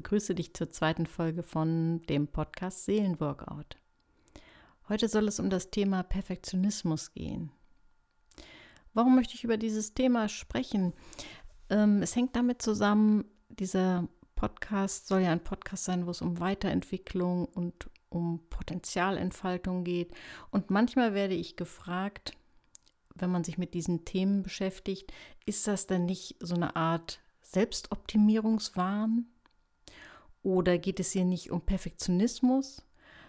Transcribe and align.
begrüße 0.00 0.34
dich 0.34 0.54
zur 0.54 0.70
zweiten 0.70 1.04
Folge 1.04 1.42
von 1.42 2.00
dem 2.08 2.26
Podcast 2.26 2.86
Seelenworkout. 2.86 3.76
Heute 4.88 5.10
soll 5.10 5.28
es 5.28 5.38
um 5.38 5.50
das 5.50 5.70
Thema 5.70 6.02
Perfektionismus 6.02 7.12
gehen. 7.12 7.52
Warum 8.94 9.14
möchte 9.14 9.34
ich 9.34 9.44
über 9.44 9.58
dieses 9.58 9.92
Thema 9.92 10.30
sprechen? 10.30 10.94
Ähm, 11.68 12.00
es 12.00 12.16
hängt 12.16 12.34
damit 12.34 12.62
zusammen, 12.62 13.26
dieser 13.50 14.08
Podcast 14.36 15.06
soll 15.06 15.20
ja 15.20 15.32
ein 15.32 15.44
Podcast 15.44 15.84
sein, 15.84 16.06
wo 16.06 16.12
es 16.12 16.22
um 16.22 16.40
Weiterentwicklung 16.40 17.44
und 17.44 17.90
um 18.08 18.40
Potenzialentfaltung 18.48 19.84
geht. 19.84 20.14
Und 20.50 20.70
manchmal 20.70 21.12
werde 21.12 21.34
ich 21.34 21.56
gefragt, 21.56 22.32
wenn 23.14 23.30
man 23.30 23.44
sich 23.44 23.58
mit 23.58 23.74
diesen 23.74 24.06
Themen 24.06 24.42
beschäftigt, 24.42 25.12
ist 25.44 25.66
das 25.66 25.86
denn 25.86 26.06
nicht 26.06 26.36
so 26.40 26.54
eine 26.54 26.74
Art 26.74 27.20
Selbstoptimierungswahn? 27.42 29.26
Oder 30.42 30.78
geht 30.78 31.00
es 31.00 31.12
hier 31.12 31.24
nicht 31.24 31.50
um 31.50 31.60
Perfektionismus? 31.60 32.82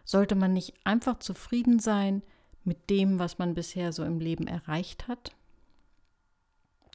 Sollte 0.03 0.35
man 0.35 0.53
nicht 0.53 0.73
einfach 0.83 1.19
zufrieden 1.19 1.79
sein 1.79 2.23
mit 2.63 2.89
dem, 2.89 3.19
was 3.19 3.37
man 3.37 3.53
bisher 3.53 3.91
so 3.91 4.03
im 4.03 4.19
Leben 4.19 4.47
erreicht 4.47 5.07
hat? 5.07 5.35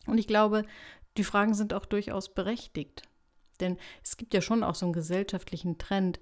Und 0.06 0.18
ich 0.18 0.26
glaube, 0.26 0.64
die 1.16 1.24
Fragen 1.24 1.54
sind 1.54 1.74
auch 1.74 1.86
durchaus 1.86 2.32
berechtigt. 2.32 3.02
Denn 3.60 3.78
es 4.02 4.16
gibt 4.16 4.34
ja 4.34 4.40
schon 4.40 4.62
auch 4.62 4.74
so 4.74 4.86
einen 4.86 4.92
gesellschaftlichen 4.92 5.78
Trend, 5.78 6.20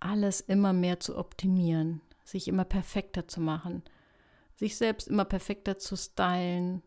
alles 0.00 0.40
immer 0.40 0.72
mehr 0.72 1.00
zu 1.00 1.16
optimieren, 1.16 2.00
sich 2.24 2.48
immer 2.48 2.64
perfekter 2.64 3.28
zu 3.28 3.40
machen, 3.40 3.82
sich 4.54 4.76
selbst 4.76 5.08
immer 5.08 5.24
perfekter 5.24 5.78
zu 5.78 5.96
stylen 5.96 6.82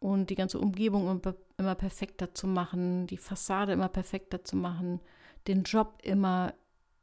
und 0.00 0.30
die 0.30 0.34
ganze 0.34 0.58
Umgebung 0.58 1.20
immer 1.56 1.74
perfekter 1.74 2.34
zu 2.34 2.46
machen, 2.46 3.06
die 3.06 3.16
Fassade 3.16 3.72
immer 3.72 3.88
perfekter 3.88 4.44
zu 4.44 4.56
machen, 4.56 5.00
den 5.46 5.64
Job 5.64 5.98
immer 6.02 6.54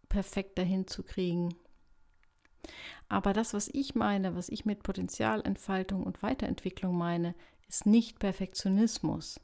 perfekter 0.07 0.63
hinzukriegen. 0.63 1.55
Aber 3.07 3.33
das, 3.33 3.53
was 3.53 3.69
ich 3.69 3.95
meine, 3.95 4.35
was 4.35 4.49
ich 4.49 4.65
mit 4.65 4.83
Potenzialentfaltung 4.83 6.03
und 6.03 6.21
Weiterentwicklung 6.21 6.97
meine, 6.97 7.35
ist 7.67 7.85
nicht 7.85 8.19
Perfektionismus. 8.19 9.39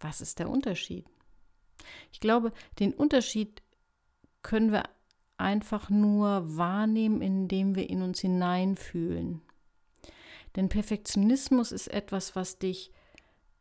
Was 0.00 0.20
ist 0.20 0.38
der 0.38 0.50
Unterschied? 0.50 1.06
Ich 2.10 2.20
glaube, 2.20 2.52
den 2.78 2.92
Unterschied 2.92 3.62
können 4.42 4.72
wir 4.72 4.84
einfach 5.36 5.90
nur 5.90 6.56
wahrnehmen, 6.56 7.20
indem 7.20 7.74
wir 7.74 7.88
in 7.88 8.02
uns 8.02 8.20
hineinfühlen. 8.20 9.42
Denn 10.56 10.68
Perfektionismus 10.68 11.72
ist 11.72 11.88
etwas, 11.88 12.36
was 12.36 12.58
dich 12.58 12.92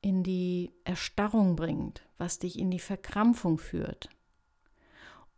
in 0.02 0.24
die 0.24 0.72
Erstarrung 0.84 1.56
bringt, 1.56 2.04
was 2.18 2.40
dich 2.40 2.58
in 2.60 2.72
die 2.72 2.80
Verkrampfung 2.80 3.58
führt. 3.58 4.10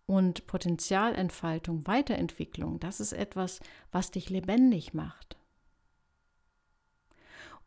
Und 0.06 0.48
Potenzialentfaltung, 0.48 1.88
Weiterentwicklung, 1.88 2.80
das 2.80 3.00
ist 3.00 3.14
etwas, 3.14 3.62
was 3.92 4.12
dich 4.12 4.30
lebendig 4.30 4.94
macht. 4.94 5.38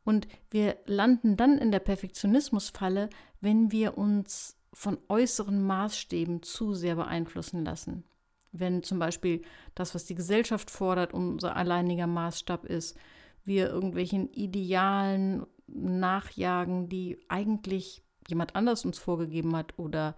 Und 0.05 0.28
wir 0.51 0.77
landen 0.87 1.37
dann 1.37 1.59
in 1.59 1.73
der 1.73 1.81
Perfektionismusfalle, 1.81 3.11
wenn 3.41 3.73
wir 3.73 3.98
uns 3.98 4.56
von 4.73 4.98
äußeren 5.09 5.61
Maßstäben 5.67 6.43
zu 6.43 6.75
sehr 6.75 6.97
beeinflussen 6.97 7.65
lassen. 7.65 8.05
Wenn 8.53 8.83
zum 8.83 8.98
Beispiel 8.98 9.43
das, 9.75 9.95
was 9.95 10.05
die 10.05 10.15
Gesellschaft 10.15 10.71
fordert, 10.71 11.12
unser 11.12 11.56
alleiniger 11.56 12.06
Maßstab 12.06 12.67
ist, 12.67 12.97
wir 13.45 13.69
irgendwelchen 13.69 14.31
Idealen 14.33 15.47
nachjagen, 15.66 16.89
die 16.89 17.19
eigentlich 17.28 18.03
jemand 18.28 18.55
anders 18.55 18.84
uns 18.84 18.99
vorgegeben 18.99 19.56
hat 19.56 19.78
oder 19.78 20.15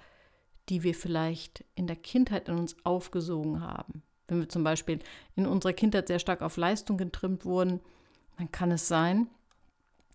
die 0.68 0.82
wir 0.82 0.94
vielleicht 0.94 1.64
in 1.74 1.86
der 1.86 1.96
Kindheit 1.96 2.48
in 2.48 2.58
uns 2.58 2.76
aufgesogen 2.84 3.60
haben. 3.60 4.02
Wenn 4.26 4.40
wir 4.40 4.48
zum 4.48 4.64
Beispiel 4.64 4.98
in 5.36 5.46
unserer 5.46 5.72
Kindheit 5.72 6.08
sehr 6.08 6.18
stark 6.18 6.42
auf 6.42 6.56
Leistung 6.56 6.98
getrimmt 6.98 7.44
wurden, 7.44 7.80
dann 8.36 8.52
kann 8.52 8.70
es 8.70 8.88
sein, 8.88 9.28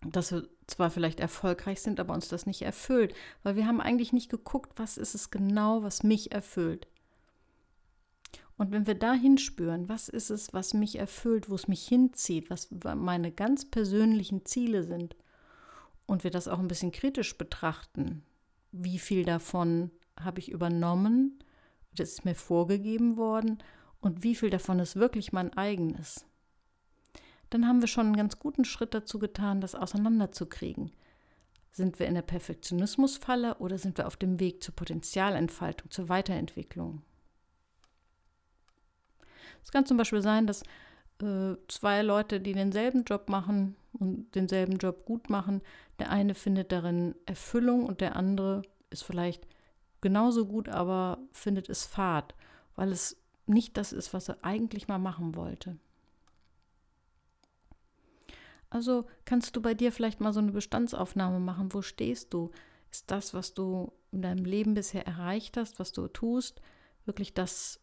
dass 0.05 0.31
wir 0.31 0.47
zwar 0.67 0.91
vielleicht 0.91 1.19
erfolgreich 1.19 1.81
sind, 1.81 1.99
aber 1.99 2.13
uns 2.13 2.27
das 2.27 2.45
nicht 2.45 2.61
erfüllt, 2.61 3.13
weil 3.41 3.55
wir 3.55 3.67
haben 3.67 3.81
eigentlich 3.81 4.13
nicht 4.13 4.29
geguckt, 4.29 4.73
was 4.77 4.97
ist 4.97 5.15
es 5.15 5.31
genau, 5.31 5.83
was 5.83 6.03
mich 6.03 6.31
erfüllt. 6.31 6.87
Und 8.55 8.71
wenn 8.71 8.85
wir 8.85 8.95
da 8.95 9.13
hinspüren, 9.13 9.89
was 9.89 10.09
ist 10.09 10.29
es, 10.29 10.53
was 10.53 10.73
mich 10.73 10.99
erfüllt, 10.99 11.49
wo 11.49 11.55
es 11.55 11.67
mich 11.67 11.87
hinzieht, 11.87 12.49
was 12.49 12.69
meine 12.95 13.31
ganz 13.31 13.65
persönlichen 13.65 14.45
Ziele 14.45 14.83
sind, 14.83 15.15
und 16.05 16.23
wir 16.23 16.31
das 16.31 16.47
auch 16.47 16.59
ein 16.59 16.67
bisschen 16.67 16.91
kritisch 16.91 17.37
betrachten, 17.37 18.23
wie 18.71 18.99
viel 18.99 19.23
davon 19.23 19.91
habe 20.19 20.39
ich 20.39 20.49
übernommen, 20.49 21.39
das 21.95 22.09
ist 22.09 22.25
mir 22.25 22.35
vorgegeben 22.35 23.17
worden 23.17 23.61
und 24.01 24.23
wie 24.23 24.35
viel 24.35 24.49
davon 24.49 24.79
ist 24.79 24.95
wirklich 24.95 25.31
mein 25.31 25.53
eigenes, 25.53 26.25
dann 27.49 27.67
haben 27.67 27.81
wir 27.81 27.87
schon 27.87 28.07
einen 28.07 28.15
ganz 28.15 28.39
guten 28.39 28.65
Schritt 28.65 28.93
dazu 28.93 29.19
getan, 29.19 29.61
das 29.61 29.75
auseinanderzukriegen. 29.75 30.91
Sind 31.71 31.99
wir 31.99 32.07
in 32.07 32.15
der 32.15 32.23
Perfektionismusfalle 32.23 33.55
oder 33.59 33.77
sind 33.77 33.97
wir 33.97 34.07
auf 34.07 34.17
dem 34.17 34.39
Weg 34.39 34.63
zur 34.63 34.75
Potenzialentfaltung, 34.75 35.89
zur 35.91 36.09
Weiterentwicklung? 36.09 37.03
Es 39.63 39.71
kann 39.71 39.85
zum 39.85 39.97
Beispiel 39.97 40.21
sein, 40.21 40.47
dass 40.47 40.63
äh, 41.21 41.55
zwei 41.67 42.01
Leute, 42.01 42.39
die 42.39 42.53
denselben 42.53 43.03
Job 43.03 43.29
machen 43.29 43.75
und 43.93 44.33
denselben 44.35 44.77
Job 44.77 45.05
gut 45.05 45.29
machen, 45.29 45.61
der 45.99 46.09
eine 46.09 46.35
findet 46.35 46.71
darin 46.71 47.15
Erfüllung 47.25 47.85
und 47.85 48.01
der 48.01 48.15
andere 48.15 48.63
ist 48.89 49.03
vielleicht 49.03 49.47
genauso 50.03 50.45
gut, 50.45 50.69
aber 50.69 51.17
findet 51.31 51.69
es 51.69 51.85
fad, 51.85 52.35
weil 52.75 52.91
es 52.91 53.17
nicht 53.47 53.77
das 53.77 53.93
ist, 53.93 54.13
was 54.13 54.29
er 54.29 54.37
eigentlich 54.43 54.87
mal 54.87 54.99
machen 54.99 55.35
wollte. 55.35 55.79
Also 58.69 59.05
kannst 59.25 59.55
du 59.55 59.61
bei 59.61 59.73
dir 59.73 59.91
vielleicht 59.91 60.19
mal 60.19 60.33
so 60.33 60.39
eine 60.39 60.51
Bestandsaufnahme 60.51 61.39
machen. 61.39 61.73
Wo 61.73 61.81
stehst 61.81 62.33
du? 62.33 62.51
Ist 62.91 63.09
das, 63.11 63.33
was 63.33 63.53
du 63.53 63.93
in 64.11 64.21
deinem 64.21 64.45
Leben 64.45 64.73
bisher 64.73 65.07
erreicht 65.07 65.57
hast, 65.57 65.79
was 65.79 65.93
du 65.93 66.07
tust, 66.07 66.61
wirklich 67.05 67.33
das, 67.33 67.79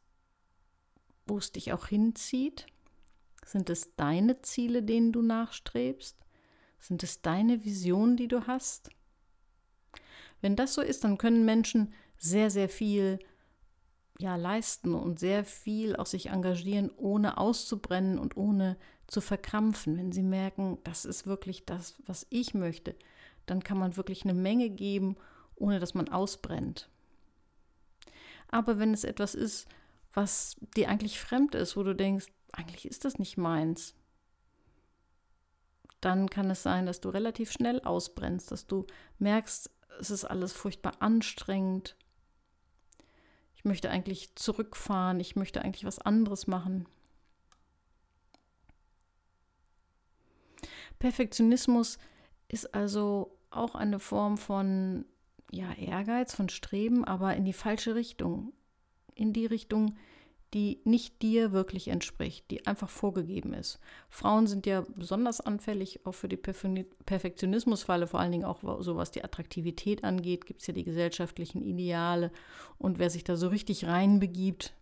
wo 1.26 1.38
es 1.38 1.52
dich 1.52 1.72
auch 1.72 1.86
hinzieht? 1.86 2.66
Sind 3.44 3.70
es 3.70 3.94
deine 3.96 4.42
Ziele, 4.42 4.82
denen 4.82 5.12
du 5.12 5.22
nachstrebst? 5.22 6.16
Sind 6.78 7.02
es 7.02 7.22
deine 7.22 7.64
Visionen, 7.64 8.16
die 8.16 8.28
du 8.28 8.46
hast? 8.46 8.90
Wenn 10.40 10.56
das 10.56 10.74
so 10.74 10.82
ist, 10.82 11.04
dann 11.04 11.18
können 11.18 11.44
Menschen 11.44 11.92
sehr, 12.20 12.50
sehr 12.50 12.68
viel 12.68 13.18
ja, 14.20 14.36
leisten 14.36 14.94
und 14.94 15.18
sehr 15.18 15.44
viel 15.44 15.96
aus 15.96 16.12
sich 16.12 16.26
engagieren, 16.26 16.90
ohne 16.96 17.38
auszubrennen 17.38 18.18
und 18.18 18.36
ohne 18.36 18.76
zu 19.06 19.20
verkrampfen. 19.20 19.96
Wenn 19.96 20.12
sie 20.12 20.22
merken, 20.22 20.78
das 20.84 21.04
ist 21.04 21.26
wirklich 21.26 21.64
das, 21.64 21.96
was 22.06 22.26
ich 22.30 22.54
möchte, 22.54 22.94
dann 23.46 23.64
kann 23.64 23.78
man 23.78 23.96
wirklich 23.96 24.22
eine 24.24 24.34
Menge 24.34 24.68
geben, 24.70 25.16
ohne 25.56 25.80
dass 25.80 25.94
man 25.94 26.08
ausbrennt. 26.08 26.88
Aber 28.48 28.78
wenn 28.78 28.92
es 28.92 29.04
etwas 29.04 29.34
ist, 29.34 29.66
was 30.12 30.56
dir 30.76 30.88
eigentlich 30.88 31.18
fremd 31.18 31.54
ist, 31.54 31.76
wo 31.76 31.82
du 31.82 31.94
denkst, 31.94 32.26
eigentlich 32.52 32.86
ist 32.86 33.04
das 33.04 33.18
nicht 33.18 33.38
meins, 33.38 33.94
dann 36.00 36.28
kann 36.28 36.50
es 36.50 36.62
sein, 36.62 36.86
dass 36.86 37.00
du 37.00 37.08
relativ 37.08 37.52
schnell 37.52 37.80
ausbrennst, 37.80 38.50
dass 38.50 38.66
du 38.66 38.86
merkst, 39.18 39.70
es 39.98 40.10
ist 40.10 40.24
alles 40.24 40.52
furchtbar 40.52 40.94
anstrengend. 41.00 41.96
Ich 43.60 43.66
möchte 43.66 43.90
eigentlich 43.90 44.34
zurückfahren, 44.36 45.20
ich 45.20 45.36
möchte 45.36 45.60
eigentlich 45.60 45.84
was 45.84 45.98
anderes 45.98 46.46
machen. 46.46 46.86
Perfektionismus 50.98 51.98
ist 52.48 52.74
also 52.74 53.36
auch 53.50 53.74
eine 53.74 53.98
Form 53.98 54.38
von 54.38 55.04
ja, 55.50 55.74
Ehrgeiz, 55.74 56.34
von 56.34 56.48
Streben, 56.48 57.04
aber 57.04 57.36
in 57.36 57.44
die 57.44 57.52
falsche 57.52 57.94
Richtung. 57.94 58.54
In 59.14 59.34
die 59.34 59.44
Richtung, 59.44 59.94
die 60.52 60.80
nicht 60.84 61.22
dir 61.22 61.52
wirklich 61.52 61.88
entspricht, 61.88 62.50
die 62.50 62.66
einfach 62.66 62.88
vorgegeben 62.88 63.52
ist. 63.52 63.78
Frauen 64.08 64.46
sind 64.46 64.66
ja 64.66 64.84
besonders 64.96 65.40
anfällig 65.40 66.04
auch 66.04 66.14
für 66.14 66.28
die 66.28 66.36
Perfektionismusfalle, 66.36 68.06
vor 68.06 68.20
allen 68.20 68.32
Dingen 68.32 68.44
auch 68.44 68.82
so 68.82 68.96
was 68.96 69.12
die 69.12 69.22
Attraktivität 69.22 70.02
angeht, 70.02 70.46
gibt 70.46 70.60
es 70.60 70.66
ja 70.66 70.74
die 70.74 70.84
gesellschaftlichen 70.84 71.62
Ideale. 71.62 72.32
Und 72.78 72.98
wer 72.98 73.10
sich 73.10 73.22
da 73.22 73.36
so 73.36 73.48
richtig 73.48 73.86
reinbegibt 73.86 74.74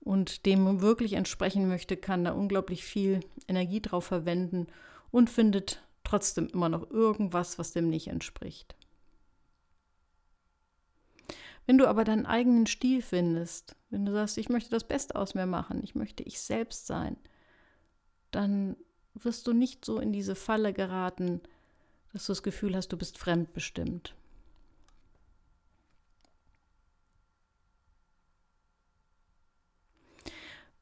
und 0.00 0.44
dem 0.44 0.80
wirklich 0.82 1.14
entsprechen 1.14 1.66
möchte, 1.68 1.96
kann 1.96 2.24
da 2.24 2.32
unglaublich 2.32 2.84
viel 2.84 3.20
Energie 3.48 3.80
drauf 3.80 4.04
verwenden 4.04 4.66
und 5.10 5.30
findet 5.30 5.82
trotzdem 6.04 6.48
immer 6.48 6.68
noch 6.68 6.90
irgendwas, 6.90 7.58
was 7.58 7.72
dem 7.72 7.88
nicht 7.88 8.08
entspricht. 8.08 8.76
Wenn 11.64 11.78
du 11.78 11.88
aber 11.88 12.04
deinen 12.04 12.26
eigenen 12.26 12.66
Stil 12.66 13.02
findest, 13.02 13.75
wenn 13.90 14.04
du 14.04 14.12
sagst, 14.12 14.38
ich 14.38 14.48
möchte 14.48 14.70
das 14.70 14.84
Beste 14.84 15.16
aus 15.16 15.34
mir 15.34 15.46
machen, 15.46 15.82
ich 15.82 15.94
möchte 15.94 16.22
ich 16.22 16.40
selbst 16.40 16.86
sein, 16.86 17.16
dann 18.30 18.76
wirst 19.14 19.46
du 19.46 19.52
nicht 19.52 19.84
so 19.84 19.98
in 19.98 20.12
diese 20.12 20.34
Falle 20.34 20.72
geraten, 20.72 21.40
dass 22.12 22.26
du 22.26 22.32
das 22.32 22.42
Gefühl 22.42 22.74
hast, 22.76 22.88
du 22.88 22.96
bist 22.96 23.18
fremdbestimmt. 23.18 24.14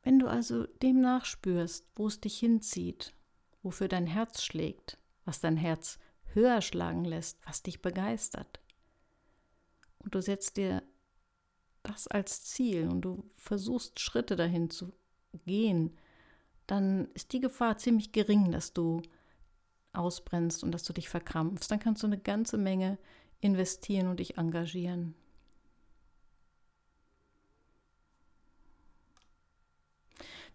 Wenn 0.03 0.19
du 0.19 0.27
also 0.29 0.67
dem 0.83 1.01
nachspürst, 1.01 1.87
wo 1.97 2.07
es 2.07 2.21
dich 2.21 2.39
hinzieht, 2.39 3.15
wofür 3.63 3.89
dein 3.89 4.07
Herz 4.07 4.43
schlägt, 4.43 4.99
was 5.25 5.41
dein 5.41 5.57
Herz 5.57 5.99
höher 6.35 6.61
schlagen 6.61 7.05
lässt, 7.05 7.39
was 7.47 7.63
dich 7.63 7.81
begeistert, 7.81 8.61
und 9.99 10.15
du 10.15 10.21
setzt 10.21 10.59
dir 10.59 10.83
das 11.85 12.09
als 12.09 12.43
Ziel 12.45 12.89
und 12.89 13.03
du 13.03 13.31
versuchst 13.37 14.01
Schritte 14.01 14.37
dahin 14.37 14.71
zu 14.71 14.93
gehen, 15.45 15.97
dann 16.67 17.09
ist 17.15 17.33
die 17.33 17.41
Gefahr 17.41 17.79
ziemlich 17.79 18.13
gering, 18.13 18.51
dass 18.51 18.73
du 18.73 19.03
ausbrennst 19.93 20.65
und 20.65 20.73
dass 20.73 20.83
du 20.83 20.93
dich 20.93 21.09
verkrampfst. 21.09 21.71
Dann 21.71 21.79
kannst 21.79 22.03
du 22.03 22.07
eine 22.07 22.19
ganze 22.19 22.59
Menge 22.59 22.99
investieren 23.41 24.09
und 24.09 24.19
dich 24.19 24.39
engagieren. 24.39 25.15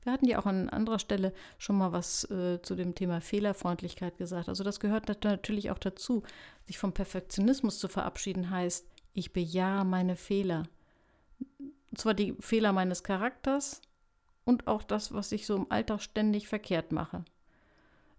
Wir 0.02 0.14
hatten 0.14 0.28
ja 0.28 0.40
auch 0.40 0.46
an 0.46 0.70
anderer 0.70 1.00
Stelle 1.00 1.34
schon 1.58 1.78
mal 1.78 1.92
was 1.92 2.24
äh, 2.32 2.62
zu 2.62 2.76
dem 2.76 2.96
Thema 2.96 3.22
Fehlerfreundlichkeit 3.22 4.18
gesagt. 4.18 4.50
Also 4.50 4.64
das 4.64 4.80
gehört 4.80 5.08
natürlich 5.24 5.72
auch 5.72 5.78
dazu. 5.78 6.24
Sich 6.66 6.78
vom 6.78 6.94
Perfektionismus 6.94 7.80
zu 7.80 7.88
verabschieden 7.88 8.50
heißt, 8.50 8.88
ich 9.14 9.34
bejahe 9.34 9.84
meine 9.84 10.16
Fehler. 10.16 10.64
Zwar 11.96 12.14
die 12.14 12.36
Fehler 12.40 12.74
meines 12.74 13.04
Charakters 13.04 13.82
und 14.46 14.68
auch 14.68 14.84
das, 14.84 15.14
was 15.14 15.32
ich 15.32 15.46
so 15.46 15.56
im 15.56 15.72
Alltag 15.72 16.02
ständig 16.02 16.48
verkehrt 16.48 16.92
mache. 16.92 17.26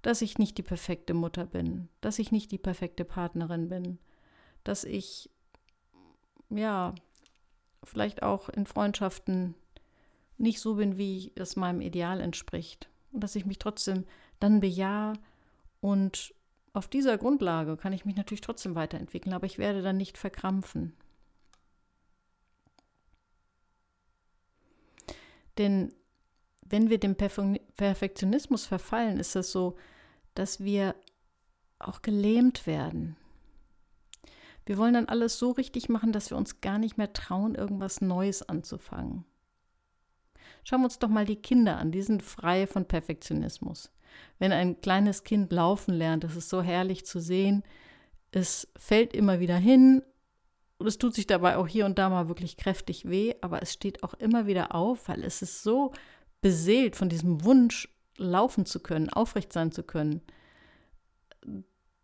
Dass 0.02 0.22
ich 0.22 0.38
nicht 0.38 0.58
die 0.58 0.62
perfekte 0.62 1.14
Mutter 1.14 1.46
bin, 1.46 1.88
dass 2.00 2.18
ich 2.18 2.32
nicht 2.32 2.50
die 2.52 2.58
perfekte 2.58 3.04
Partnerin 3.04 3.68
bin, 3.68 3.98
dass 4.64 4.84
ich, 4.84 5.30
ja, 6.48 6.94
vielleicht 7.84 8.22
auch 8.22 8.48
in 8.48 8.66
Freundschaften 8.66 9.54
nicht 10.38 10.60
so 10.60 10.76
bin, 10.76 10.98
wie 10.98 11.32
es 11.34 11.56
meinem 11.56 11.80
Ideal 11.80 12.20
entspricht. 12.20 12.88
Und 13.12 13.22
dass 13.24 13.36
ich 13.36 13.46
mich 13.46 13.58
trotzdem 13.58 14.04
dann 14.38 14.60
bejahe 14.60 15.14
und 15.80 16.34
auf 16.72 16.86
dieser 16.86 17.18
Grundlage 17.18 17.76
kann 17.76 17.92
ich 17.92 18.04
mich 18.04 18.16
natürlich 18.16 18.40
trotzdem 18.40 18.74
weiterentwickeln, 18.74 19.34
aber 19.34 19.46
ich 19.46 19.58
werde 19.58 19.82
dann 19.82 19.96
nicht 19.96 20.16
verkrampfen. 20.16 20.94
Denn 25.58 25.92
wenn 26.64 26.90
wir 26.90 26.98
dem 26.98 27.16
Perfektionismus 27.16 28.66
verfallen, 28.66 29.18
ist 29.18 29.36
es 29.36 29.50
so, 29.50 29.76
dass 30.34 30.62
wir 30.62 30.94
auch 31.78 32.02
gelähmt 32.02 32.66
werden. 32.66 33.16
Wir 34.66 34.78
wollen 34.78 34.94
dann 34.94 35.08
alles 35.08 35.38
so 35.38 35.50
richtig 35.50 35.88
machen, 35.88 36.12
dass 36.12 36.30
wir 36.30 36.36
uns 36.36 36.60
gar 36.60 36.78
nicht 36.78 36.96
mehr 36.96 37.12
trauen, 37.12 37.54
irgendwas 37.54 38.00
Neues 38.00 38.48
anzufangen. 38.48 39.24
Schauen 40.62 40.82
wir 40.82 40.84
uns 40.84 40.98
doch 40.98 41.08
mal 41.08 41.24
die 41.24 41.42
Kinder 41.42 41.78
an, 41.78 41.90
die 41.90 42.02
sind 42.02 42.22
frei 42.22 42.66
von 42.66 42.84
Perfektionismus. 42.84 43.90
Wenn 44.38 44.52
ein 44.52 44.80
kleines 44.80 45.24
Kind 45.24 45.50
laufen 45.52 45.94
lernt, 45.94 46.24
das 46.24 46.36
ist 46.36 46.50
so 46.50 46.62
herrlich 46.62 47.06
zu 47.06 47.20
sehen, 47.20 47.64
es 48.30 48.68
fällt 48.76 49.14
immer 49.14 49.40
wieder 49.40 49.56
hin 49.56 50.02
und 50.80 50.86
es 50.86 50.96
tut 50.96 51.14
sich 51.14 51.26
dabei 51.26 51.58
auch 51.58 51.68
hier 51.68 51.84
und 51.84 51.98
da 51.98 52.08
mal 52.08 52.28
wirklich 52.28 52.56
kräftig 52.56 53.06
weh, 53.06 53.34
aber 53.42 53.60
es 53.60 53.70
steht 53.70 54.02
auch 54.02 54.14
immer 54.14 54.46
wieder 54.46 54.74
auf, 54.74 55.08
weil 55.08 55.22
es 55.22 55.42
ist 55.42 55.62
so 55.62 55.92
beseelt 56.40 56.96
von 56.96 57.10
diesem 57.10 57.44
Wunsch, 57.44 57.86
laufen 58.16 58.64
zu 58.64 58.80
können, 58.80 59.10
aufrecht 59.10 59.52
sein 59.52 59.72
zu 59.72 59.82
können, 59.82 60.22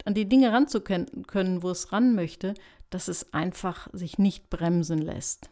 an 0.04 0.12
die 0.12 0.28
Dinge 0.28 0.52
ranzukönnen, 0.52 1.62
wo 1.62 1.70
es 1.70 1.90
ran 1.90 2.14
möchte, 2.14 2.52
dass 2.90 3.08
es 3.08 3.32
einfach 3.32 3.88
sich 3.94 4.18
nicht 4.18 4.50
bremsen 4.50 4.98
lässt. 4.98 5.48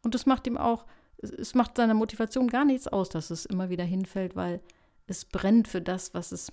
Und 0.00 0.14
es 0.14 0.24
macht 0.24 0.46
ihm 0.46 0.56
auch, 0.56 0.86
es 1.18 1.54
macht 1.54 1.76
seiner 1.76 1.92
Motivation 1.92 2.48
gar 2.48 2.64
nichts 2.64 2.88
aus, 2.88 3.10
dass 3.10 3.28
es 3.28 3.44
immer 3.44 3.68
wieder 3.68 3.84
hinfällt, 3.84 4.34
weil 4.34 4.62
es 5.06 5.26
brennt 5.26 5.68
für 5.68 5.82
das, 5.82 6.14
was 6.14 6.32
es, 6.32 6.50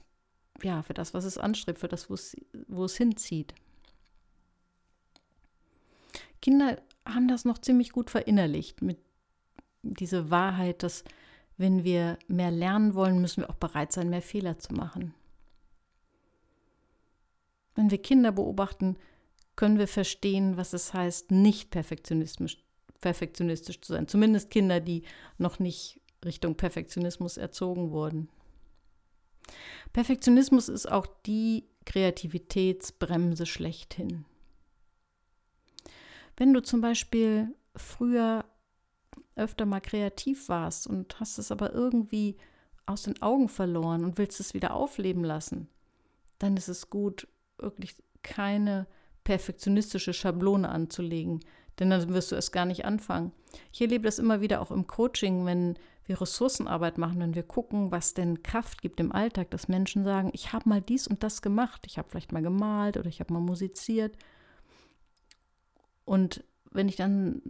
ja, 0.61 0.83
für 0.83 0.93
das, 0.93 1.13
was 1.13 1.23
es 1.23 1.37
anstrebt, 1.37 1.79
für 1.79 1.87
das, 1.87 2.09
wo 2.09 2.13
es, 2.15 2.35
wo 2.67 2.83
es 2.83 2.97
hinzieht. 2.97 3.53
Kinder 6.47 6.81
haben 7.05 7.27
das 7.27 7.43
noch 7.43 7.57
ziemlich 7.57 7.91
gut 7.91 8.09
verinnerlicht 8.09 8.81
mit 8.81 8.99
dieser 9.83 10.29
Wahrheit, 10.29 10.81
dass 10.81 11.03
wenn 11.57 11.83
wir 11.83 12.17
mehr 12.29 12.51
lernen 12.51 12.95
wollen, 12.95 13.19
müssen 13.19 13.41
wir 13.41 13.49
auch 13.49 13.55
bereit 13.55 13.91
sein, 13.91 14.09
mehr 14.09 14.21
Fehler 14.21 14.57
zu 14.57 14.73
machen. 14.73 15.13
Wenn 17.75 17.91
wir 17.91 18.01
Kinder 18.01 18.31
beobachten, 18.31 18.95
können 19.57 19.77
wir 19.77 19.89
verstehen, 19.89 20.55
was 20.55 20.71
es 20.71 20.93
heißt, 20.93 21.31
nicht 21.31 21.69
perfektionistisch, 21.69 22.63
perfektionistisch 23.01 23.81
zu 23.81 23.91
sein. 23.91 24.07
Zumindest 24.07 24.49
Kinder, 24.49 24.79
die 24.79 25.03
noch 25.37 25.59
nicht 25.59 25.99
Richtung 26.23 26.55
Perfektionismus 26.55 27.35
erzogen 27.35 27.91
wurden. 27.91 28.29
Perfektionismus 29.91 30.69
ist 30.69 30.89
auch 30.89 31.07
die 31.25 31.65
Kreativitätsbremse 31.83 33.45
schlechthin. 33.45 34.23
Wenn 36.37 36.53
du 36.53 36.61
zum 36.61 36.81
Beispiel 36.81 37.53
früher 37.75 38.45
öfter 39.35 39.65
mal 39.65 39.81
kreativ 39.81 40.49
warst 40.49 40.87
und 40.87 41.19
hast 41.19 41.37
es 41.37 41.51
aber 41.51 41.73
irgendwie 41.73 42.37
aus 42.85 43.03
den 43.03 43.21
Augen 43.21 43.49
verloren 43.49 44.05
und 44.05 44.17
willst 44.17 44.39
es 44.39 44.53
wieder 44.53 44.73
aufleben 44.73 45.23
lassen, 45.23 45.67
dann 46.39 46.55
ist 46.55 46.69
es 46.69 46.89
gut, 46.89 47.27
wirklich 47.57 47.95
keine 48.23 48.87
perfektionistische 49.23 50.13
Schablone 50.13 50.69
anzulegen, 50.69 51.41
denn 51.79 51.89
dann 51.89 52.13
wirst 52.13 52.31
du 52.31 52.35
es 52.35 52.51
gar 52.51 52.65
nicht 52.65 52.85
anfangen. 52.85 53.31
Ich 53.73 53.81
erlebe 53.81 54.05
das 54.05 54.19
immer 54.19 54.41
wieder 54.41 54.61
auch 54.61 54.71
im 54.71 54.87
Coaching, 54.87 55.45
wenn 55.45 55.77
wir 56.05 56.21
Ressourcenarbeit 56.21 56.97
machen, 56.97 57.19
wenn 57.19 57.35
wir 57.35 57.43
gucken, 57.43 57.91
was 57.91 58.13
denn 58.13 58.41
Kraft 58.41 58.81
gibt 58.81 58.99
im 58.99 59.11
Alltag, 59.11 59.51
dass 59.51 59.67
Menschen 59.67 60.03
sagen, 60.03 60.29
ich 60.33 60.53
habe 60.53 60.69
mal 60.69 60.81
dies 60.81 61.07
und 61.07 61.23
das 61.23 61.41
gemacht, 61.41 61.83
ich 61.85 61.97
habe 61.97 62.09
vielleicht 62.09 62.31
mal 62.31 62.41
gemalt 62.41 62.95
oder 62.95 63.07
ich 63.07 63.19
habe 63.19 63.33
mal 63.33 63.41
musiziert. 63.41 64.15
Und 66.07 66.41
wenn 66.71 66.87
ich 66.87 66.95
dann 66.95 67.41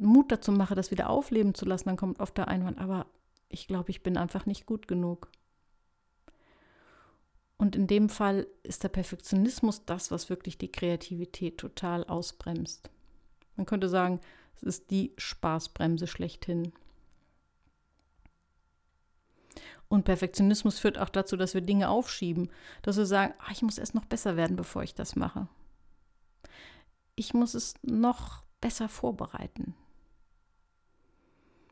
Mut 0.00 0.32
dazu 0.32 0.50
mache, 0.50 0.74
das 0.74 0.90
wieder 0.90 1.08
aufleben 1.08 1.54
zu 1.54 1.64
lassen, 1.64 1.88
dann 1.88 1.96
kommt 1.96 2.18
oft 2.18 2.36
der 2.36 2.48
Einwand, 2.48 2.78
aber 2.78 3.06
ich 3.48 3.68
glaube, 3.68 3.90
ich 3.90 4.02
bin 4.02 4.16
einfach 4.16 4.46
nicht 4.46 4.66
gut 4.66 4.88
genug. 4.88 5.30
Und 7.56 7.76
in 7.76 7.86
dem 7.86 8.08
Fall 8.08 8.48
ist 8.64 8.82
der 8.82 8.88
Perfektionismus 8.88 9.84
das, 9.84 10.10
was 10.10 10.28
wirklich 10.28 10.58
die 10.58 10.72
Kreativität 10.72 11.58
total 11.58 12.02
ausbremst. 12.02 12.90
Man 13.54 13.64
könnte 13.64 13.88
sagen, 13.88 14.18
es 14.56 14.64
ist 14.64 14.90
die 14.90 15.12
Spaßbremse 15.16 16.08
schlechthin. 16.08 16.72
Und 19.88 20.04
Perfektionismus 20.04 20.80
führt 20.80 20.98
auch 20.98 21.10
dazu, 21.10 21.36
dass 21.36 21.54
wir 21.54 21.60
Dinge 21.60 21.90
aufschieben, 21.90 22.50
dass 22.82 22.96
wir 22.96 23.06
sagen, 23.06 23.34
ach, 23.38 23.52
ich 23.52 23.62
muss 23.62 23.78
erst 23.78 23.94
noch 23.94 24.04
besser 24.04 24.36
werden, 24.36 24.56
bevor 24.56 24.82
ich 24.82 24.94
das 24.94 25.14
mache. 25.14 25.46
Ich 27.20 27.34
muss 27.34 27.52
es 27.52 27.74
noch 27.82 28.44
besser 28.62 28.88
vorbereiten. 28.88 29.74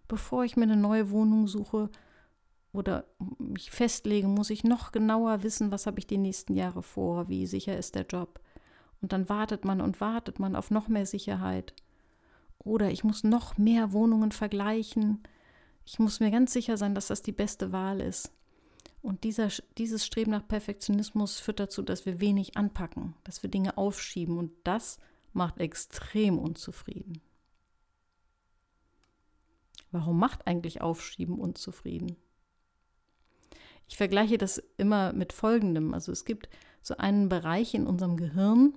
Bevor 0.06 0.44
ich 0.44 0.58
mir 0.58 0.64
eine 0.64 0.76
neue 0.76 1.08
Wohnung 1.08 1.46
suche 1.46 1.88
oder 2.74 3.06
mich 3.38 3.70
festlege, 3.70 4.28
muss 4.28 4.50
ich 4.50 4.62
noch 4.62 4.92
genauer 4.92 5.42
wissen, 5.42 5.70
was 5.70 5.86
habe 5.86 6.00
ich 6.00 6.06
die 6.06 6.18
nächsten 6.18 6.52
Jahre 6.52 6.82
vor, 6.82 7.30
wie 7.30 7.46
sicher 7.46 7.78
ist 7.78 7.94
der 7.94 8.04
Job. 8.04 8.40
Und 9.00 9.14
dann 9.14 9.30
wartet 9.30 9.64
man 9.64 9.80
und 9.80 10.02
wartet 10.02 10.38
man 10.38 10.54
auf 10.54 10.70
noch 10.70 10.88
mehr 10.88 11.06
Sicherheit. 11.06 11.72
Oder 12.58 12.90
ich 12.90 13.02
muss 13.02 13.24
noch 13.24 13.56
mehr 13.56 13.92
Wohnungen 13.92 14.32
vergleichen. 14.32 15.22
Ich 15.86 15.98
muss 15.98 16.20
mir 16.20 16.30
ganz 16.30 16.52
sicher 16.52 16.76
sein, 16.76 16.94
dass 16.94 17.06
das 17.06 17.22
die 17.22 17.32
beste 17.32 17.72
Wahl 17.72 18.02
ist. 18.02 18.34
Und 19.00 19.24
dieser, 19.24 19.48
dieses 19.78 20.04
Streben 20.04 20.30
nach 20.30 20.46
Perfektionismus 20.46 21.40
führt 21.40 21.58
dazu, 21.58 21.80
dass 21.80 22.04
wir 22.04 22.20
wenig 22.20 22.58
anpacken, 22.58 23.14
dass 23.24 23.42
wir 23.42 23.48
Dinge 23.48 23.78
aufschieben. 23.78 24.36
Und 24.36 24.50
das 24.64 24.98
macht 25.32 25.58
extrem 25.58 26.38
unzufrieden. 26.38 27.20
Warum 29.90 30.18
macht 30.18 30.46
eigentlich 30.46 30.80
Aufschieben 30.80 31.38
unzufrieden? 31.38 32.16
Ich 33.86 33.96
vergleiche 33.96 34.36
das 34.36 34.62
immer 34.76 35.12
mit 35.12 35.32
Folgendem. 35.32 35.94
Also 35.94 36.12
es 36.12 36.24
gibt 36.24 36.48
so 36.82 36.96
einen 36.96 37.28
Bereich 37.28 37.74
in 37.74 37.86
unserem 37.86 38.16
Gehirn, 38.16 38.74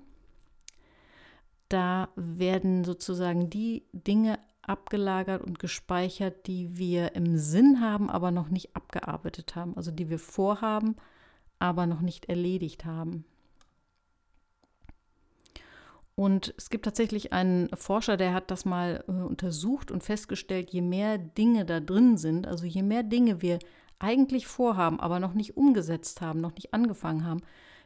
da 1.72 2.10
werden 2.18 2.84
sozusagen 2.84 3.50
die 3.50 3.86
Dinge 3.94 4.40
abgelagert 4.62 5.42
und 5.42 5.58
gespeichert, 5.58 6.46
die 6.48 6.78
wir 6.78 7.16
im 7.16 7.38
Sinn 7.38 7.80
haben, 7.80 8.10
aber 8.10 8.30
noch 8.30 8.50
nicht 8.50 8.76
abgearbeitet 8.76 9.56
haben. 9.56 9.78
Also 9.78 9.90
die 9.90 10.10
wir 10.10 10.20
vorhaben, 10.20 10.98
aber 11.60 11.86
noch 11.86 12.02
nicht 12.02 12.26
erledigt 12.26 12.84
haben. 12.84 13.24
Und 16.16 16.54
es 16.58 16.70
gibt 16.70 16.86
tatsächlich 16.86 17.34
einen 17.34 17.70
Forscher, 17.76 18.18
der 18.18 18.34
hat 18.34 18.52
das 18.52 18.66
mal 18.66 19.04
äh, 19.08 19.12
untersucht 19.12 19.92
und 19.92 20.04
festgestellt, 20.04 20.72
je 20.72 20.82
mehr 20.82 21.18
Dinge 21.18 21.66
da 21.66 21.80
drin 21.80 22.18
sind, 22.18 22.48
also 22.48 22.66
je 22.66 22.84
mehr 22.84 23.04
Dinge 23.04 23.42
wir 23.42 23.60
eigentlich 23.98 24.48
vorhaben, 24.48 25.00
aber 25.00 25.20
noch 25.20 25.34
nicht 25.34 25.58
umgesetzt 25.58 26.22
haben, 26.22 26.42
noch 26.42 26.56
nicht 26.56 26.74
angefangen 26.74 27.26
haben, 27.26 27.42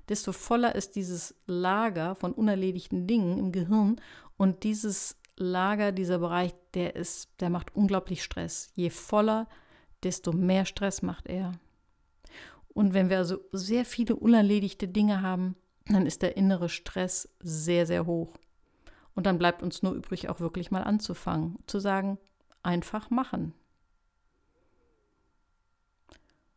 desto 0.10 0.32
voller 0.32 0.76
ist 0.76 0.96
dieses 0.96 1.36
Lager 1.46 2.16
von 2.16 2.32
unerledigten 2.32 3.08
Dingen 3.08 3.38
im 3.38 3.52
Gehirn 3.52 4.02
und 4.38 4.64
dieses 4.64 5.18
Lager, 5.38 5.92
dieser 5.92 6.20
Bereich, 6.20 6.54
der 6.74 6.96
ist, 6.96 7.30
der 7.42 7.50
macht 7.50 7.76
unglaublich 7.76 8.24
Stress. 8.24 8.72
Je 8.76 8.90
voller, 8.90 9.48
desto 10.04 10.32
mehr 10.32 10.66
Stress 10.66 11.02
macht 11.02 11.28
er. 11.28 11.52
Und 12.74 12.94
wenn 12.94 13.10
wir 13.10 13.18
also 13.18 13.40
sehr 13.52 13.86
viele 13.86 14.16
unerledigte 14.16 14.88
Dinge 14.88 15.22
haben, 15.22 15.56
dann 15.88 16.06
ist 16.06 16.22
der 16.22 16.38
innere 16.38 16.70
Stress 16.70 17.30
sehr, 17.40 17.86
sehr 17.86 18.06
hoch. 18.06 18.34
Und 19.14 19.26
dann 19.26 19.38
bleibt 19.38 19.64
uns 19.64 19.82
nur 19.82 19.94
übrig, 19.94 20.30
auch 20.30 20.40
wirklich 20.40 20.72
mal 20.72 20.84
anzufangen, 20.84 21.58
zu 21.68 21.80
sagen, 21.80 22.18
einfach 22.64 23.10
machen. 23.10 23.54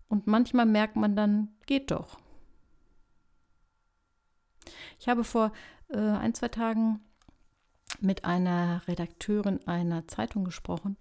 Und 0.08 0.26
manchmal 0.26 0.66
merkt 0.66 0.96
man 0.96 1.14
dann, 1.14 1.48
geht 1.66 1.90
doch. 1.90 2.18
Ich 4.98 5.08
habe 5.08 5.22
vor 5.22 5.52
äh, 5.88 5.98
ein, 5.98 6.34
zwei 6.34 6.48
Tagen 6.48 7.00
mit 8.00 8.24
einer 8.24 8.82
Redakteurin 8.88 9.66
einer 9.66 10.08
Zeitung 10.08 10.44
gesprochen 10.44 10.96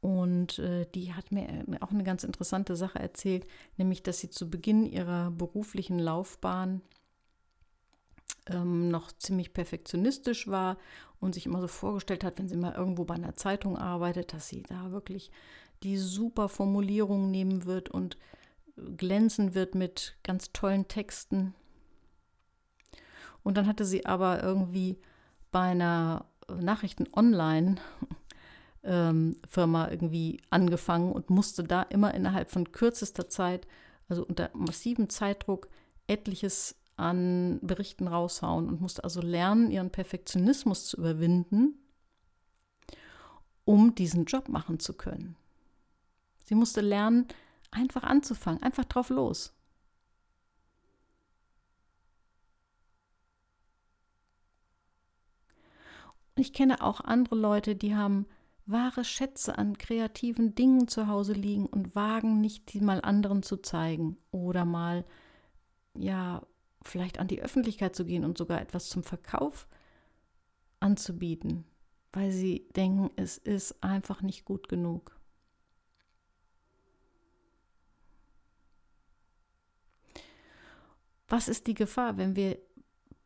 und 0.00 0.58
äh, 0.58 0.86
die 0.94 1.14
hat 1.14 1.30
mir 1.30 1.48
äh, 1.48 1.64
auch 1.80 1.90
eine 1.90 2.02
ganz 2.02 2.24
interessante 2.24 2.76
Sache 2.76 2.98
erzählt, 2.98 3.46
nämlich 3.76 4.02
dass 4.02 4.18
sie 4.18 4.30
zu 4.30 4.50
Beginn 4.50 4.84
ihrer 4.84 5.30
beruflichen 5.30 5.98
Laufbahn 5.98 6.82
ähm, 8.46 8.88
noch 8.88 9.12
ziemlich 9.12 9.52
perfektionistisch 9.52 10.48
war 10.48 10.76
und 11.20 11.34
sich 11.34 11.46
immer 11.46 11.60
so 11.60 11.68
vorgestellt 11.68 12.24
hat, 12.24 12.38
wenn 12.38 12.48
sie 12.48 12.56
mal 12.56 12.74
irgendwo 12.74 13.04
bei 13.04 13.14
einer 13.14 13.34
Zeitung 13.34 13.78
arbeitet, 13.78 14.32
dass 14.32 14.48
sie 14.48 14.62
da 14.62 14.90
wirklich 14.90 15.30
die 15.82 15.98
super 15.98 16.48
Formulierungen 16.48 17.30
nehmen 17.30 17.64
wird 17.64 17.88
und 17.88 18.16
glänzen 18.96 19.54
wird 19.54 19.74
mit 19.74 20.16
ganz 20.22 20.52
tollen 20.52 20.88
Texten. 20.88 21.54
Und 23.42 23.56
dann 23.56 23.66
hatte 23.66 23.84
sie 23.84 24.06
aber 24.06 24.42
irgendwie 24.42 24.98
bei 25.50 25.70
einer 25.70 26.26
Nachrichten-Online 26.48 27.76
ähm, 28.84 29.36
Firma 29.48 29.90
irgendwie 29.90 30.40
angefangen 30.50 31.12
und 31.12 31.30
musste 31.30 31.64
da 31.64 31.82
immer 31.82 32.14
innerhalb 32.14 32.50
von 32.50 32.72
kürzester 32.72 33.28
Zeit, 33.28 33.66
also 34.08 34.24
unter 34.24 34.50
massivem 34.54 35.08
Zeitdruck, 35.08 35.68
etliches 36.06 36.76
an 37.02 37.58
Berichten 37.62 38.08
raushauen 38.08 38.68
und 38.68 38.80
musste 38.80 39.04
also 39.04 39.20
lernen, 39.20 39.70
ihren 39.70 39.90
Perfektionismus 39.90 40.86
zu 40.86 40.96
überwinden, 40.96 41.74
um 43.64 43.94
diesen 43.94 44.24
Job 44.24 44.48
machen 44.48 44.78
zu 44.78 44.94
können. 44.94 45.36
Sie 46.44 46.54
musste 46.54 46.80
lernen, 46.80 47.26
einfach 47.70 48.02
anzufangen, 48.02 48.62
einfach 48.62 48.84
drauf 48.84 49.10
los. 49.10 49.52
Ich 56.36 56.52
kenne 56.52 56.82
auch 56.82 57.00
andere 57.00 57.36
Leute, 57.36 57.76
die 57.76 57.94
haben 57.94 58.26
wahre 58.66 59.04
Schätze 59.04 59.58
an 59.58 59.76
kreativen 59.76 60.54
Dingen 60.54 60.88
zu 60.88 61.06
Hause 61.06 61.32
liegen 61.34 61.66
und 61.66 61.94
wagen 61.94 62.40
nicht, 62.40 62.72
die 62.72 62.80
mal 62.80 63.00
anderen 63.00 63.42
zu 63.42 63.58
zeigen 63.58 64.16
oder 64.30 64.64
mal, 64.64 65.04
ja, 65.94 66.42
vielleicht 66.84 67.18
an 67.18 67.28
die 67.28 67.42
Öffentlichkeit 67.42 67.94
zu 67.94 68.04
gehen 68.04 68.24
und 68.24 68.38
sogar 68.38 68.60
etwas 68.60 68.88
zum 68.88 69.02
Verkauf 69.02 69.66
anzubieten, 70.80 71.64
weil 72.12 72.30
sie 72.30 72.68
denken, 72.76 73.10
es 73.16 73.38
ist 73.38 73.82
einfach 73.82 74.22
nicht 74.22 74.44
gut 74.44 74.68
genug. 74.68 75.18
Was 81.28 81.48
ist 81.48 81.66
die 81.66 81.74
Gefahr, 81.74 82.18
wenn 82.18 82.36
wir 82.36 82.58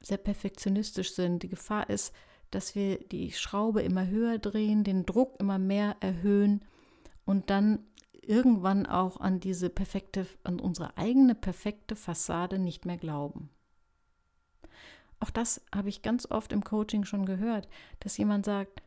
sehr 0.00 0.18
perfektionistisch 0.18 1.12
sind? 1.14 1.42
Die 1.42 1.48
Gefahr 1.48 1.90
ist, 1.90 2.14
dass 2.52 2.76
wir 2.76 2.98
die 2.98 3.32
Schraube 3.32 3.82
immer 3.82 4.06
höher 4.06 4.38
drehen, 4.38 4.84
den 4.84 5.04
Druck 5.04 5.34
immer 5.40 5.58
mehr 5.58 5.96
erhöhen 5.98 6.64
und 7.24 7.50
dann 7.50 7.80
irgendwann 8.28 8.86
auch 8.86 9.20
an 9.20 9.40
diese 9.40 9.70
perfekte, 9.70 10.26
an 10.44 10.60
unsere 10.60 10.96
eigene 10.96 11.34
perfekte 11.34 11.96
Fassade 11.96 12.58
nicht 12.58 12.84
mehr 12.84 12.96
glauben. 12.96 13.50
Auch 15.20 15.30
das 15.30 15.62
habe 15.74 15.88
ich 15.88 16.02
ganz 16.02 16.30
oft 16.30 16.52
im 16.52 16.62
Coaching 16.62 17.04
schon 17.04 17.24
gehört, 17.24 17.68
dass 18.00 18.18
jemand 18.18 18.44
sagt, 18.44 18.82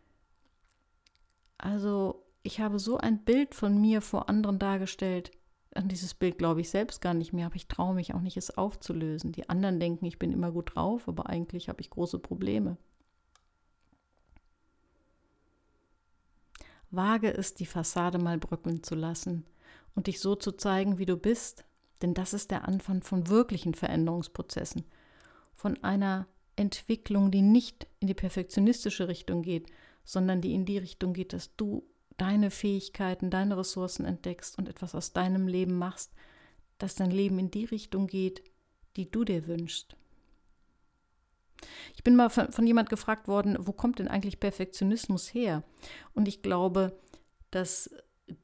also 1.57 2.23
ich 2.43 2.59
habe 2.59 2.79
so 2.79 2.97
ein 2.97 3.23
Bild 3.23 3.55
von 3.55 3.79
mir 3.81 4.01
vor 4.01 4.29
anderen 4.29 4.59
dargestellt, 4.59 5.31
an 5.75 5.87
dieses 5.87 6.13
Bild 6.13 6.37
glaube 6.37 6.61
ich 6.61 6.69
selbst 6.69 7.01
gar 7.01 7.13
nicht 7.13 7.33
mehr, 7.33 7.47
aber 7.47 7.55
ich 7.55 7.67
traue 7.67 7.93
mich 7.93 8.13
auch 8.13 8.21
nicht, 8.21 8.37
es 8.37 8.57
aufzulösen. 8.57 9.31
Die 9.31 9.49
anderen 9.49 9.79
denken, 9.79 10.05
ich 10.05 10.19
bin 10.19 10.31
immer 10.31 10.51
gut 10.51 10.75
drauf, 10.75 11.07
aber 11.07 11.27
eigentlich 11.29 11.69
habe 11.69 11.81
ich 11.81 11.89
große 11.89 12.19
Probleme. 12.19 12.77
Wage 16.91 17.33
es, 17.33 17.53
die 17.53 17.65
Fassade 17.65 18.17
mal 18.17 18.37
bröckeln 18.37 18.83
zu 18.83 18.95
lassen 18.95 19.45
und 19.95 20.07
dich 20.07 20.19
so 20.19 20.35
zu 20.35 20.51
zeigen, 20.51 20.97
wie 20.97 21.05
du 21.05 21.17
bist, 21.17 21.65
denn 22.01 22.13
das 22.13 22.33
ist 22.33 22.51
der 22.51 22.67
Anfang 22.67 23.03
von 23.03 23.27
wirklichen 23.27 23.73
Veränderungsprozessen, 23.73 24.85
von 25.55 25.83
einer 25.83 26.27
Entwicklung, 26.55 27.31
die 27.31 27.41
nicht 27.41 27.87
in 27.99 28.07
die 28.07 28.13
perfektionistische 28.13 29.07
Richtung 29.07 29.41
geht, 29.41 29.67
sondern 30.03 30.41
die 30.41 30.53
in 30.53 30.65
die 30.65 30.77
Richtung 30.77 31.13
geht, 31.13 31.33
dass 31.33 31.55
du 31.55 31.83
deine 32.17 32.51
Fähigkeiten, 32.51 33.29
deine 33.29 33.57
Ressourcen 33.57 34.05
entdeckst 34.05 34.57
und 34.57 34.67
etwas 34.67 34.95
aus 34.95 35.13
deinem 35.13 35.47
Leben 35.47 35.77
machst, 35.77 36.11
dass 36.77 36.95
dein 36.95 37.11
Leben 37.11 37.39
in 37.39 37.51
die 37.51 37.65
Richtung 37.65 38.07
geht, 38.07 38.43
die 38.95 39.09
du 39.09 39.23
dir 39.23 39.47
wünschst. 39.47 39.95
Ich 41.95 42.03
bin 42.03 42.15
mal 42.15 42.29
von, 42.29 42.51
von 42.51 42.65
jemand 42.65 42.89
gefragt 42.89 43.27
worden, 43.27 43.57
wo 43.59 43.71
kommt 43.71 43.99
denn 43.99 44.07
eigentlich 44.07 44.39
Perfektionismus 44.39 45.33
her? 45.33 45.63
Und 46.13 46.27
ich 46.27 46.41
glaube, 46.41 46.97
dass 47.51 47.89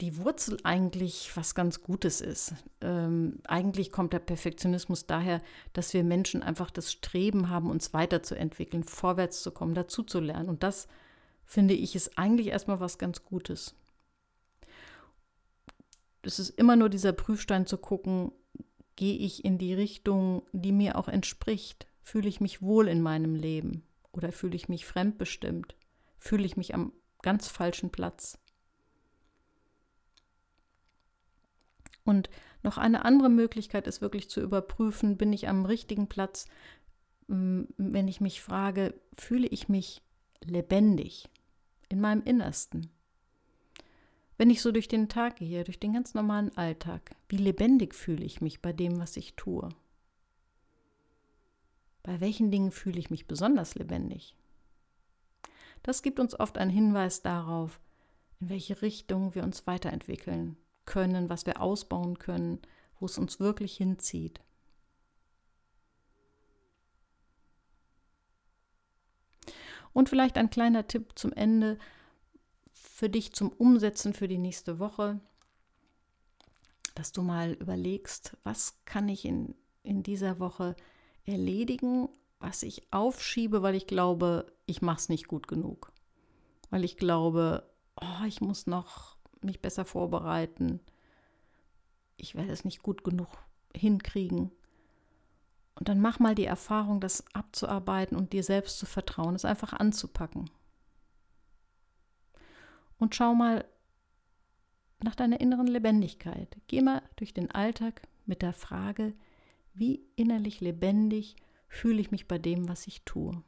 die 0.02 0.18
Wurzel 0.18 0.58
eigentlich 0.64 1.32
was 1.36 1.56
ganz 1.56 1.82
Gutes 1.82 2.22
ist. 2.22 2.54
Ähm, 2.82 3.40
eigentlich 3.46 3.92
kommt 3.92 4.14
der 4.14 4.20
Perfektionismus 4.20 5.06
daher, 5.06 5.42
dass 5.74 5.94
wir 5.94 6.04
Menschen 6.04 6.42
einfach 6.44 6.72
das 6.72 6.92
Streben 6.92 7.50
haben, 7.50 7.70
uns 7.70 7.94
weiterzuentwickeln, 7.94 8.84
vorwärts 8.84 9.44
zu 9.44 9.52
kommen, 9.52 9.76
dazu 9.76 10.04
zu 10.04 10.20
lernen. 10.20 10.50
Und 10.50 10.64
das, 10.64 10.88
finde 11.46 11.76
ich, 11.76 11.96
ist 11.96 12.18
eigentlich 12.18 12.48
erstmal 12.48 12.80
was 12.80 12.98
ganz 12.98 13.24
Gutes. 13.24 13.76
Es 16.24 16.40
ist 16.40 16.50
immer 16.50 16.76
nur 16.76 16.90
dieser 16.90 17.14
Prüfstein 17.14 17.68
zu 17.68 17.78
gucken, 17.78 18.32
gehe 18.96 19.18
ich 19.18 19.46
in 19.46 19.58
die 19.58 19.74
Richtung, 19.74 20.44
die 20.52 20.72
mir 20.72 20.98
auch 20.98 21.08
entspricht. 21.08 21.86
Fühle 22.06 22.30
ich 22.30 22.40
mich 22.40 22.62
wohl 22.62 22.88
in 22.88 23.02
meinem 23.02 23.34
Leben 23.34 23.82
oder 24.12 24.32
fühle 24.32 24.56
ich 24.56 24.70
mich 24.70 24.86
fremdbestimmt? 24.86 25.76
Fühle 26.20 26.46
ich 26.46 26.56
mich 26.56 26.76
am 26.76 26.94
ganz 27.24 27.48
falschen 27.48 27.90
Platz? 27.90 28.38
Und 32.04 32.30
noch 32.62 32.78
eine 32.78 33.06
andere 33.06 33.30
Möglichkeit 33.30 33.88
ist 33.88 34.02
wirklich 34.02 34.30
zu 34.30 34.40
überprüfen, 34.40 35.18
bin 35.18 35.34
ich 35.34 35.50
am 35.50 35.66
richtigen 35.66 36.08
Platz, 36.08 36.46
wenn 37.28 38.08
ich 38.08 38.22
mich 38.22 38.40
frage, 38.40 38.94
fühle 39.14 39.48
ich 39.48 39.68
mich 39.68 40.04
lebendig 40.44 41.28
in 41.90 42.02
meinem 42.02 42.22
Innersten? 42.22 42.92
Wenn 44.38 44.52
ich 44.52 44.62
so 44.62 44.72
durch 44.72 44.88
den 44.88 45.10
Tag 45.10 45.38
gehe, 45.38 45.64
durch 45.64 45.80
den 45.80 45.94
ganz 45.94 46.14
normalen 46.14 46.56
Alltag, 46.56 47.16
wie 47.30 47.38
lebendig 47.38 47.96
fühle 47.96 48.24
ich 48.24 48.42
mich 48.42 48.62
bei 48.62 48.74
dem, 48.74 49.00
was 49.00 49.18
ich 49.18 49.36
tue? 49.36 49.70
Bei 52.06 52.20
welchen 52.20 52.52
Dingen 52.52 52.70
fühle 52.70 53.00
ich 53.00 53.10
mich 53.10 53.26
besonders 53.26 53.74
lebendig? 53.74 54.36
Das 55.82 56.04
gibt 56.04 56.20
uns 56.20 56.40
oft 56.40 56.60
einen 56.60 56.70
Hinweis 56.70 57.24
darauf, 57.24 57.82
in 58.40 58.50
welche 58.50 58.84
Richtung 58.84 59.34
wir 59.34 59.44
uns 59.44 59.66
weiterentwickeln 59.66 60.56
können, 60.86 61.30
was 61.30 61.48
wir 61.48 61.60
ausbauen 61.60 62.20
können, 62.20 62.62
wo 63.00 63.08
es 63.08 63.18
uns 63.18 63.40
wirklich 63.40 63.76
hinzieht. 63.76 64.40
Und 69.92 70.08
vielleicht 70.08 70.38
ein 70.38 70.52
kleiner 70.52 70.86
Tipp 70.86 71.18
zum 71.18 71.34
Ende 71.34 71.80
für 72.72 73.10
dich 73.10 73.34
zum 73.34 73.50
Umsetzen 73.50 74.14
für 74.14 74.28
die 74.28 74.38
nächste 74.38 74.78
Woche, 74.78 75.20
dass 76.94 77.12
du 77.12 77.24
mal 77.24 77.54
überlegst, 77.54 78.38
was 78.44 78.78
kann 78.86 79.10
ich 79.10 79.26
in, 79.26 79.56
in 79.82 80.04
dieser 80.04 80.38
Woche 80.38 80.76
erledigen, 81.26 82.10
was 82.40 82.64
ich 82.64 82.92
aufschiebe, 82.92 83.62
weil 83.62 83.76
ich 83.76 83.88
glaube, 83.88 84.52
ich 84.66 84.82
mache 84.82 84.98
es 84.98 85.10
nicht 85.10 85.28
gut 85.28 85.48
genug. 85.48 85.92
Weil 86.70 86.84
ich 86.84 86.98
glaube, 86.98 87.70
oh, 88.00 88.26
ich 88.28 88.42
muss 88.42 88.68
noch 88.68 89.18
mich 89.42 89.62
besser 89.62 89.86
vorbereiten. 89.86 90.80
Ich 92.18 92.36
werde 92.36 92.52
es 92.52 92.66
nicht 92.66 92.84
gut 92.84 93.04
genug 93.04 93.28
hinkriegen. 93.76 94.52
Und 95.76 95.90
dann 95.90 96.00
mach 96.00 96.20
mal 96.20 96.36
die 96.36 96.46
Erfahrung, 96.46 97.02
das 97.02 97.26
abzuarbeiten 97.34 98.16
und 98.18 98.32
dir 98.32 98.44
selbst 98.44 98.80
zu 98.80 98.86
vertrauen, 98.86 99.36
es 99.36 99.46
einfach 99.46 99.74
anzupacken. 99.74 100.50
Und 102.98 103.14
schau 103.14 103.36
mal 103.36 103.66
nach 105.04 105.16
deiner 105.16 105.42
inneren 105.42 105.68
Lebendigkeit. 105.68 106.58
Geh 106.68 106.82
mal 106.82 107.02
durch 107.18 107.34
den 107.34 107.52
Alltag 107.52 108.08
mit 108.26 108.42
der 108.42 108.54
Frage, 108.54 109.14
wie 109.76 110.02
innerlich 110.16 110.62
lebendig 110.62 111.36
fühle 111.68 112.02
ich 112.02 112.12
mich 112.12 112.28
bei 112.28 112.38
dem, 112.38 112.70
was 112.70 112.88
ich 112.88 113.04
tue. 113.04 113.44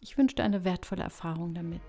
Ich 0.00 0.18
wünsche 0.18 0.36
dir 0.36 0.44
eine 0.44 0.64
wertvolle 0.64 1.02
Erfahrung 1.02 1.54
damit. 1.54 1.82